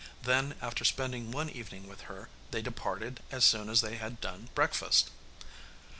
Then, 0.23 0.55
after 0.63 0.83
spending 0.83 1.29
one 1.29 1.47
evening 1.47 1.87
with 1.87 2.01
her, 2.09 2.27
they 2.49 2.63
departed 2.63 3.19
as 3.29 3.45
soon 3.45 3.69
as 3.69 3.81
they 3.81 3.97
had 3.97 4.19
done 4.19 4.49
breakfast. 4.55 5.11